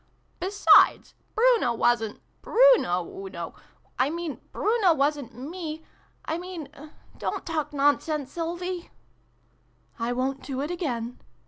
"Besides, 0.39 1.13
Bruno 1.35 1.75
wasn't 1.75 2.21
Bruno, 2.41 3.05
oo 3.05 3.29
know 3.29 3.53
1 3.99 4.15
mean, 4.15 4.41
Bruno 4.51 4.95
wasn't 4.95 5.35
me 5.35 5.83
1 6.27 6.41
mean 6.41 6.69
don't 7.19 7.45
talk 7.45 7.71
nonsense, 7.71 8.31
Sylvie!" 8.31 8.89
"I 9.99 10.11
won't 10.11 10.41
do 10.41 10.59
it 10.61 10.71
again!" 10.71 11.19